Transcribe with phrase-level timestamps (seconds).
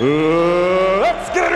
[0.00, 1.52] let's get!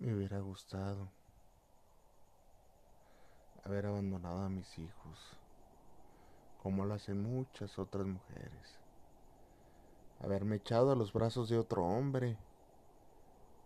[0.00, 1.10] Me hubiera gustado
[3.64, 5.36] haber abandonado a mis hijos,
[6.62, 8.79] como lo hacen muchas otras mujeres.
[10.20, 12.36] Haberme echado a los brazos de otro hombre,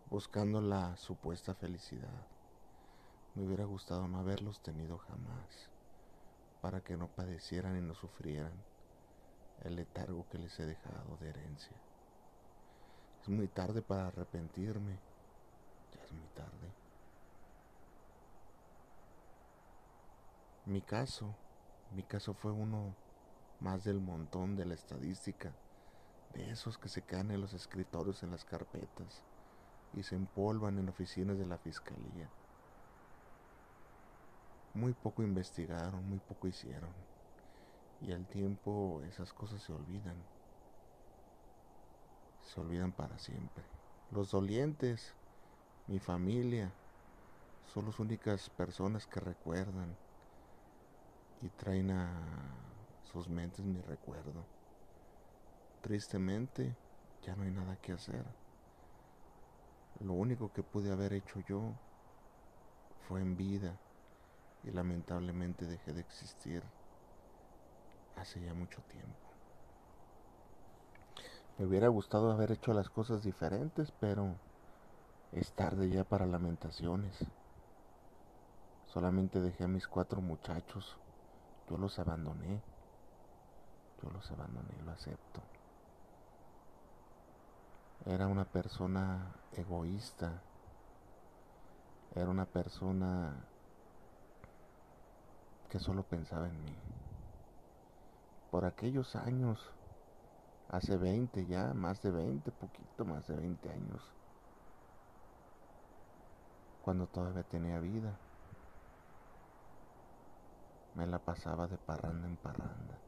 [0.09, 2.27] buscando la supuesta felicidad.
[3.35, 5.69] Me hubiera gustado no haberlos tenido jamás,
[6.61, 8.53] para que no padecieran y no sufrieran
[9.63, 11.75] el letargo que les he dejado de herencia.
[13.21, 14.97] Es muy tarde para arrepentirme
[15.93, 16.71] ya es muy tarde.
[20.65, 21.35] Mi caso,
[21.91, 22.95] mi caso fue uno
[23.59, 25.53] más del montón de la estadística,
[26.35, 29.23] esos que se quedan en los escritorios en las carpetas
[29.93, 32.29] y se empolvan en oficinas de la fiscalía.
[34.73, 36.91] Muy poco investigaron, muy poco hicieron.
[38.01, 40.17] Y al tiempo esas cosas se olvidan.
[42.41, 43.63] Se olvidan para siempre.
[44.11, 45.15] Los dolientes
[45.87, 46.71] mi familia,
[47.73, 49.95] son las únicas personas que recuerdan
[51.41, 52.09] y traen a
[53.11, 54.54] sus mentes mi recuerdo.
[55.85, 56.75] Tristemente,
[57.21, 58.25] ya no hay nada que hacer.
[59.99, 61.73] Lo único que pude haber hecho yo
[63.07, 63.77] fue en vida
[64.63, 66.63] y lamentablemente dejé de existir
[68.15, 69.29] hace ya mucho tiempo.
[71.59, 74.33] Me hubiera gustado haber hecho las cosas diferentes, pero
[75.33, 77.27] es tarde ya para lamentaciones.
[78.87, 80.97] Solamente dejé a mis cuatro muchachos.
[81.69, 82.63] Yo los abandoné.
[84.01, 85.43] Yo los abandoné, lo acepto.
[88.05, 90.39] Era una persona egoísta.
[92.13, 93.33] Era una persona
[95.69, 96.75] que solo pensaba en mí.
[98.51, 99.71] Por aquellos años,
[100.69, 104.01] hace 20 ya, más de 20, poquito más de 20 años,
[106.83, 108.19] cuando todavía tenía vida.
[110.93, 112.99] Me la pasaba de parranda en parranda.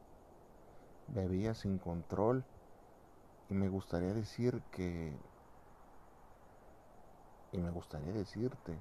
[1.06, 2.44] Bebía sin control
[3.50, 5.12] y me gustaría decir que...
[7.52, 8.78] Y me gustaría decirte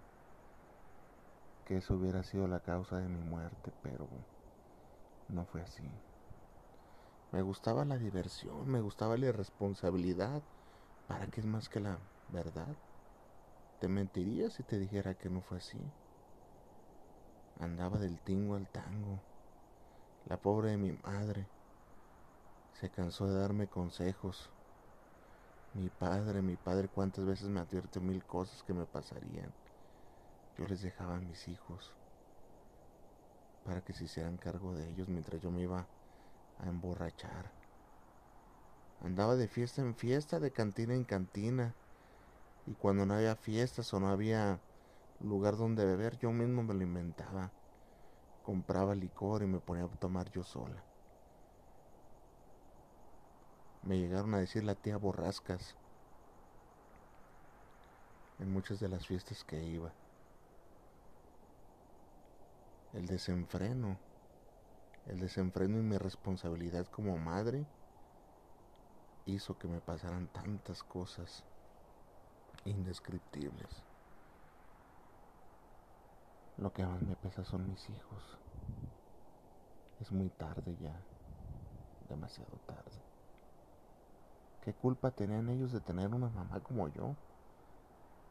[1.66, 4.08] que eso hubiera sido la causa de mi muerte, pero
[5.30, 5.84] no fue así.
[7.32, 10.42] Me gustaba la diversión, me gustaba la irresponsabilidad.
[11.08, 11.98] ¿Para qué es más que la
[12.30, 12.76] verdad?
[13.80, 15.80] Te mentiría si te dijera que no fue así.
[17.60, 19.20] Andaba del tingo al tango.
[20.26, 21.48] La pobre de mi madre
[22.80, 24.50] se cansó de darme consejos.
[25.78, 29.54] Mi padre, mi padre cuántas veces me advirtió mil cosas que me pasarían.
[30.58, 31.92] Yo les dejaba a mis hijos
[33.64, 35.86] para que se hicieran cargo de ellos mientras yo me iba
[36.58, 37.52] a emborrachar.
[39.04, 41.76] Andaba de fiesta en fiesta, de cantina en cantina
[42.66, 44.60] y cuando no había fiestas o no había
[45.20, 47.52] lugar donde beber, yo mismo me lo inventaba.
[48.44, 50.87] Compraba licor y me ponía a tomar yo sola.
[53.88, 55.78] Me llegaron a decir la tía borrascas
[58.38, 59.94] en muchas de las fiestas que iba.
[62.92, 63.98] El desenfreno,
[65.06, 67.66] el desenfreno y mi responsabilidad como madre
[69.26, 71.46] hizo que me pasaran tantas cosas
[72.66, 73.84] indescriptibles.
[76.58, 78.38] Lo que más me pesa son mis hijos.
[80.02, 81.00] Es muy tarde ya,
[82.10, 83.07] demasiado tarde.
[84.68, 87.16] ¿Qué culpa tenían ellos de tener una mamá como yo?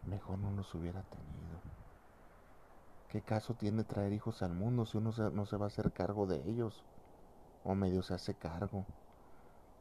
[0.04, 1.62] Mejor no los hubiera tenido.
[3.08, 6.26] ¿Qué caso tiene traer hijos al mundo si uno no se va a hacer cargo
[6.26, 6.84] de ellos?
[7.64, 8.86] O medio se hace cargo.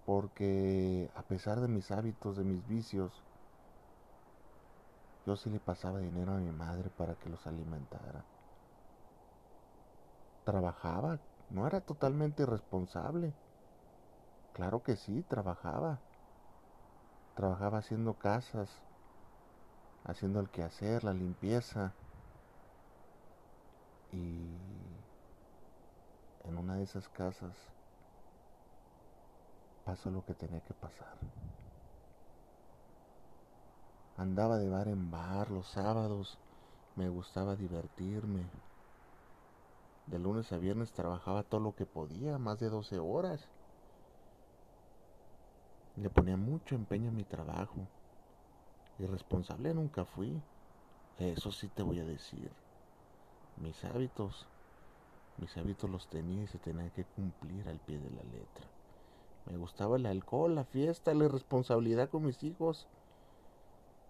[0.05, 3.25] Porque a pesar de mis hábitos, de mis vicios,
[5.25, 8.25] yo sí le pasaba dinero a mi madre para que los alimentara.
[10.45, 11.19] Trabajaba,
[11.49, 13.35] no era totalmente irresponsable.
[14.53, 16.04] Claro que sí, trabajaba.
[17.35, 18.69] Trabajaba haciendo casas,
[20.05, 21.91] haciendo el quehacer, la limpieza.
[24.11, 24.55] Y
[26.45, 27.53] en una de esas casas
[29.83, 31.17] pasó lo que tenía que pasar.
[34.17, 36.37] Andaba de bar en bar los sábados,
[36.95, 38.43] me gustaba divertirme.
[40.07, 43.49] De lunes a viernes trabajaba todo lo que podía, más de 12 horas.
[45.97, 47.87] Le ponía mucho empeño en mi trabajo.
[48.99, 50.41] Irresponsable nunca fui.
[51.19, 52.51] Eso sí te voy a decir.
[53.57, 54.45] Mis hábitos,
[55.37, 58.65] mis hábitos los tenía y se tenían que cumplir al pie de la letra.
[59.45, 62.87] Me gustaba el alcohol, la fiesta, la irresponsabilidad con mis hijos.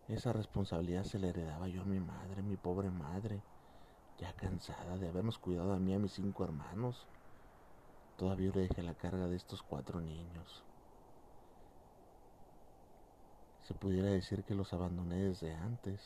[0.07, 3.41] Esa responsabilidad se le heredaba yo a mi madre, mi pobre madre,
[4.17, 7.05] ya cansada de habernos cuidado a mí y a mis cinco hermanos.
[8.17, 10.63] Todavía le dejé la carga de estos cuatro niños.
[13.67, 15.99] Se pudiera decir que los abandoné desde antes,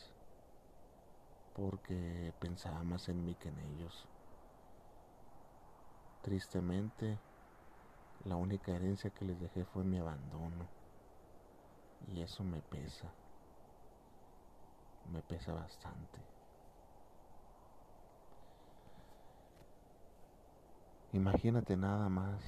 [1.54, 4.06] porque pensaba más en mí que en ellos.
[6.22, 7.18] Tristemente,
[8.24, 10.66] la única herencia que les dejé fue mi abandono,
[12.08, 13.12] y eso me pesa
[15.12, 16.20] me pesa bastante.
[21.12, 22.40] Imagínate nada más.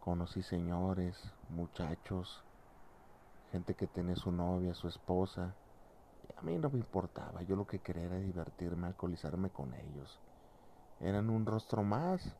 [0.00, 2.44] Conocí señores, muchachos,
[3.52, 5.54] gente que tenía su novia, su esposa.
[6.36, 10.18] A mí no me importaba, yo lo que quería era divertirme, alcoholizarme con ellos.
[11.00, 12.34] Eran un rostro más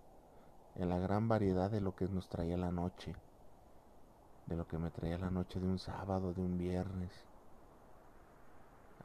[0.76, 3.14] en la gran variedad de lo que nos traía la noche,
[4.46, 7.10] de lo que me traía la noche de un sábado, de un viernes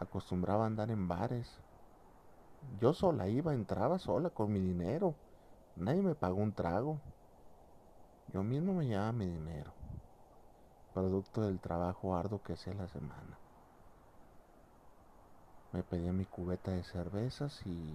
[0.01, 1.47] acostumbraba a andar en bares.
[2.79, 5.15] Yo sola iba, entraba sola con mi dinero.
[5.75, 6.99] Nadie me pagó un trago.
[8.33, 9.71] Yo mismo me llevaba mi dinero,
[10.93, 13.37] producto del trabajo arduo que hacía la semana.
[15.73, 17.93] Me pedía mi cubeta de cervezas y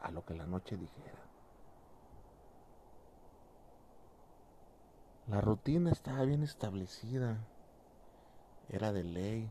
[0.00, 1.24] a lo que la noche dijera.
[5.28, 7.38] La rutina estaba bien establecida,
[8.68, 9.50] era de ley.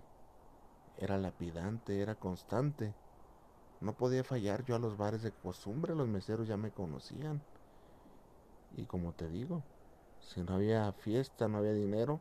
[0.97, 2.93] Era lapidante, era constante.
[3.81, 7.41] No podía fallar yo a los bares de costumbre, los meseros ya me conocían.
[8.77, 9.61] Y como te digo,
[10.21, 12.19] si no había fiesta, no había dinero,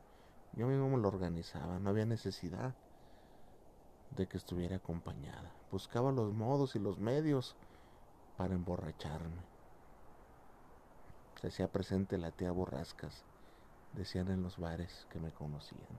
[0.55, 2.75] yo mismo me lo organizaba, no había necesidad
[4.11, 5.51] de que estuviera acompañada.
[5.71, 7.57] Buscaba los modos y los medios
[8.37, 9.41] para emborracharme.
[11.41, 13.25] Se hacía presente la tía Borrascas,
[13.95, 15.99] decían en los bares que me conocían.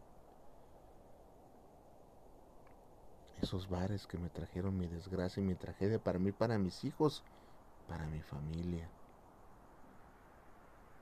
[3.42, 7.24] Esos bares que me trajeron mi desgracia y mi tragedia para mí, para mis hijos,
[7.90, 8.88] para mi familia.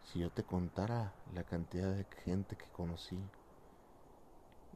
[0.05, 3.19] Si yo te contara la cantidad de gente que conocí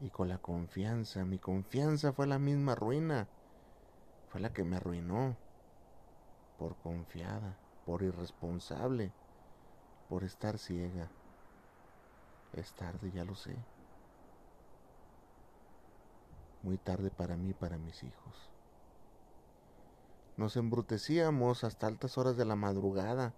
[0.00, 3.26] y con la confianza, mi confianza fue la misma ruina,
[4.30, 5.36] fue la que me arruinó
[6.58, 9.12] por confiada, por irresponsable,
[10.08, 11.08] por estar ciega.
[12.52, 13.56] Es tarde, ya lo sé
[16.66, 18.34] muy tarde para mí y para mis hijos.
[20.36, 23.32] Nos embrutecíamos hasta altas horas de la madrugada.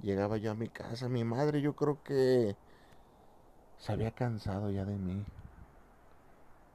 [0.00, 2.56] Llegaba yo a mi casa, mi madre yo creo que
[3.78, 5.24] se había cansado ya de mí.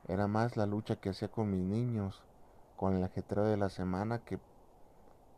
[0.10, 2.24] Era más la lucha que hacía con mis niños,
[2.76, 4.40] con el ajetreo de la semana que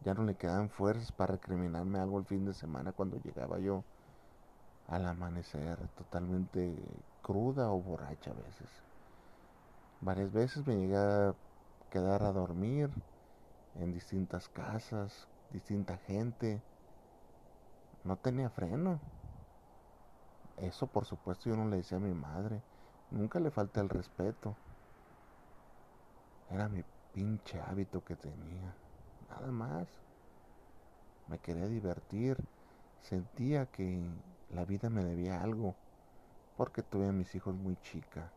[0.05, 3.83] ya no le quedaban fuerzas para recriminarme algo el fin de semana cuando llegaba yo
[4.87, 6.73] al amanecer, totalmente
[7.21, 8.69] cruda o borracha a veces.
[9.99, 11.35] Varias veces me llegué a
[11.89, 12.89] quedar a dormir
[13.75, 16.61] en distintas casas, distinta gente.
[18.05, 19.01] No tenía freno.
[20.55, 22.61] Eso por supuesto yo no le decía a mi madre.
[23.11, 24.55] Nunca le falta el respeto.
[26.49, 28.73] Era mi pinche hábito que tenía.
[29.29, 29.87] Nada más.
[31.27, 32.37] Me quería divertir.
[33.01, 34.01] Sentía que
[34.49, 35.75] la vida me debía algo.
[36.57, 38.31] Porque tuve a mis hijos muy chica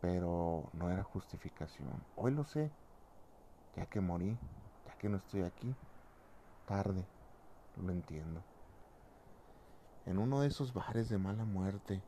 [0.00, 2.02] pero no era justificación.
[2.16, 2.70] Hoy lo sé,
[3.76, 4.36] ya que morí,
[4.86, 5.74] ya que no estoy aquí,
[6.66, 7.04] tarde,
[7.76, 8.42] lo entiendo.
[10.06, 12.00] En uno de esos bares de mala muerte,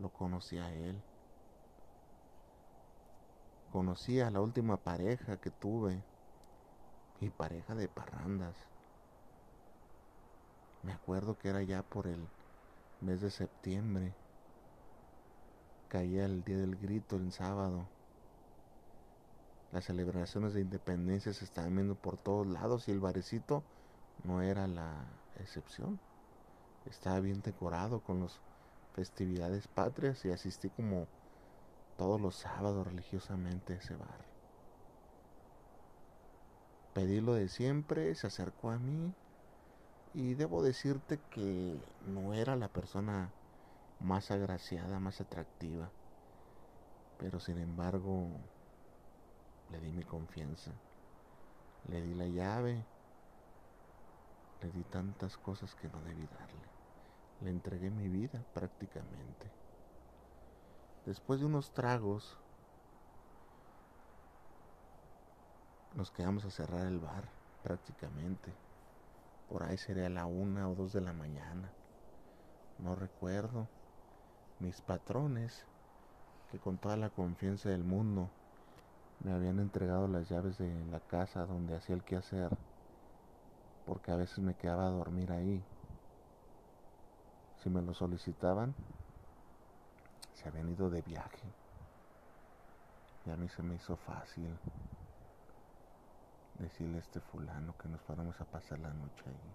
[0.00, 1.00] lo conocí a él.
[3.72, 6.02] Conocí a la última pareja que tuve,
[7.20, 8.56] mi pareja de parrandas.
[10.82, 12.26] Me acuerdo que era ya por el
[13.00, 14.14] mes de septiembre
[15.90, 17.88] caía el día del grito el sábado.
[19.72, 23.64] Las celebraciones de independencia se estaban viendo por todos lados y el barecito
[24.22, 25.04] no era la
[25.40, 25.98] excepción.
[26.86, 28.40] Estaba bien decorado con los
[28.94, 31.06] festividades patrias y asistí como
[31.96, 34.24] todos los sábados religiosamente a ese bar.
[36.94, 39.12] Pedí lo de siempre, se acercó a mí
[40.12, 43.30] y debo decirte que no era la persona
[44.00, 45.90] más agraciada, más atractiva,
[47.18, 48.28] pero sin embargo
[49.70, 50.72] le di mi confianza,
[51.88, 52.84] le di la llave,
[54.62, 56.79] le di tantas cosas que no debí darle,
[57.42, 59.50] le entregué mi vida prácticamente.
[61.06, 62.36] Después de unos tragos,
[65.94, 67.24] nos quedamos a cerrar el bar
[67.62, 68.52] prácticamente.
[69.48, 71.70] Por ahí sería la una o dos de la mañana.
[72.78, 73.66] No recuerdo.
[74.60, 75.64] Mis patrones,
[76.50, 78.28] que con toda la confianza del mundo
[79.24, 82.50] me habían entregado las llaves de la casa donde hacía el quehacer,
[83.86, 85.62] porque a veces me quedaba a dormir ahí.
[87.62, 88.74] Si me lo solicitaban,
[90.34, 91.46] se habían ido de viaje.
[93.26, 94.56] Y a mí se me hizo fácil
[96.58, 99.52] decirle a este fulano que nos fuéramos a pasar la noche ahí.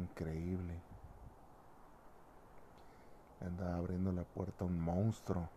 [0.00, 0.78] Increíble.
[3.40, 5.48] Andaba abriendo la puerta a un monstruo,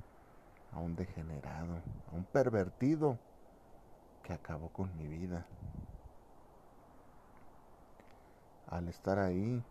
[0.71, 1.81] a un degenerado,
[2.11, 3.17] a un pervertido
[4.23, 5.45] que acabó con mi vida.
[8.71, 9.63] Al estar ahí,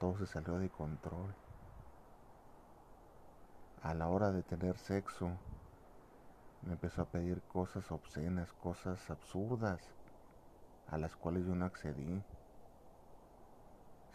[0.00, 1.32] todo se salió de control.
[3.80, 5.30] A la hora de tener sexo,
[6.62, 9.80] me empezó a pedir cosas obscenas, cosas absurdas,
[10.88, 12.20] a las cuales yo no accedí.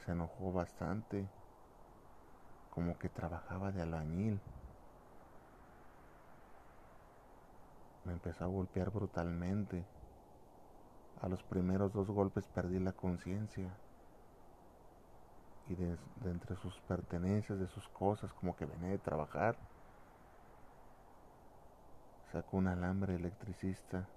[0.04, 1.26] Se enojó bastante,
[2.72, 4.42] como que trabajaba de albañil.
[8.04, 9.86] Me empezó a golpear brutalmente.
[11.22, 13.72] A los primeros dos golpes perdí la conciencia.
[15.70, 19.56] Y de, entre sus pertenencias, de sus cosas, como que venía de trabajar,
[22.34, 24.08] Sacó un alambre electricista,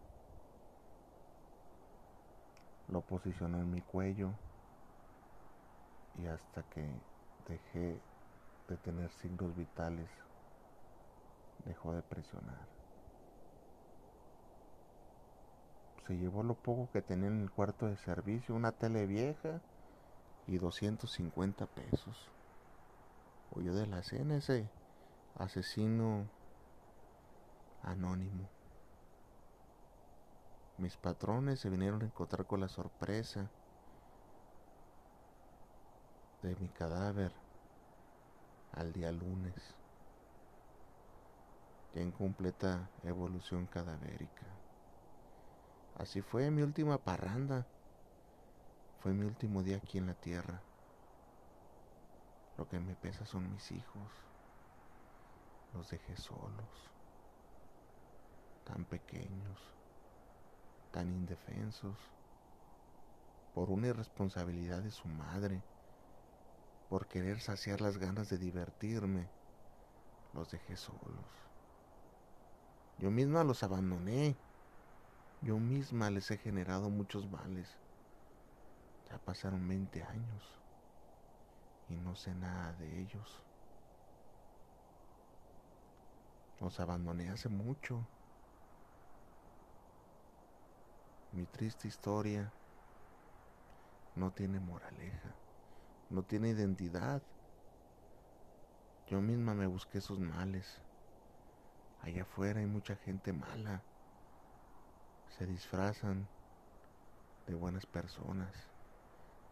[2.88, 4.30] lo posicionó en mi cuello
[6.18, 6.88] y hasta que
[7.46, 8.00] dejé
[8.68, 10.08] de tener signos vitales,
[11.66, 12.66] dejó de presionar.
[16.06, 19.60] Se llevó lo poco que tenía en el cuarto de servicio, una tele vieja
[20.46, 22.28] y 250 pesos.
[23.52, 24.68] Huyó de la cena ese
[25.38, 26.28] asesino
[27.82, 28.48] anónimo.
[30.78, 33.50] Mis patrones se vinieron a encontrar con la sorpresa
[36.42, 37.32] de mi cadáver
[38.72, 39.54] al día lunes,
[41.94, 44.46] ya en completa evolución cadavérica.
[45.96, 47.66] Así fue mi última parranda,
[49.00, 50.60] fue mi último día aquí en la tierra.
[52.56, 54.10] Lo que me pesa son mis hijos,
[55.74, 56.90] los dejé solos.
[58.64, 59.60] Tan pequeños,
[60.90, 61.96] tan indefensos,
[63.54, 65.62] por una irresponsabilidad de su madre,
[66.88, 69.28] por querer saciar las ganas de divertirme,
[70.34, 71.24] los dejé solos.
[72.98, 74.36] Yo misma los abandoné,
[75.42, 77.68] yo misma les he generado muchos males.
[79.08, 80.42] Ya pasaron 20 años
[81.88, 83.42] y no sé nada de ellos.
[86.60, 88.06] Los abandoné hace mucho.
[91.32, 92.52] Mi triste historia
[94.14, 95.34] no tiene moraleja,
[96.08, 97.22] no tiene identidad.
[99.06, 100.80] Yo misma me busqué sus males.
[102.00, 103.84] Allá afuera hay mucha gente mala.
[105.36, 106.26] Se disfrazan
[107.46, 108.75] de buenas personas,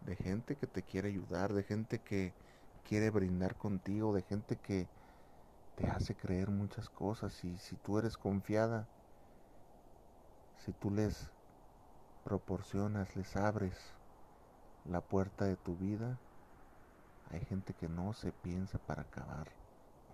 [0.04, 2.32] de gente que te quiere ayudar, de gente que
[2.84, 4.86] quiere brindar contigo, de gente que
[5.76, 8.86] te hace creer muchas cosas y si tú eres confiada,
[10.64, 11.30] si tú les
[12.24, 13.76] proporcionas, les abres
[14.84, 16.18] la puerta de tu vida,
[17.30, 19.48] hay gente que no se piensa para acabar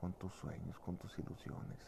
[0.01, 1.79] con tus sueños, con tus ilusiones.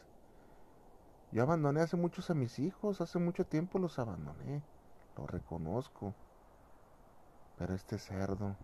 [1.31, 4.63] Yo abandoné hace muchos a mis hijos, hace mucho tiempo los abandoné,
[5.17, 6.15] lo reconozco.
[7.63, 8.57] Pero este cerdo,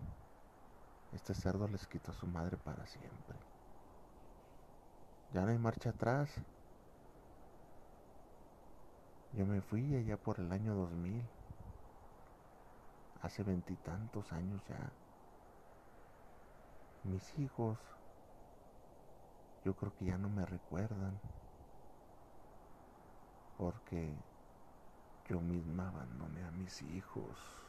[1.13, 3.39] este cerdo les quitó a su madre para siempre.
[5.33, 6.29] Ya no hay marcha atrás.
[9.35, 11.23] Yo me fui allá por el año 2000
[13.23, 14.91] hace veintitantos años ya.
[17.05, 17.79] Mis hijos,
[19.65, 21.21] yo creo que ya no me recuerdan,
[23.59, 24.13] porque
[25.29, 27.68] yo misma abandoné a mis hijos.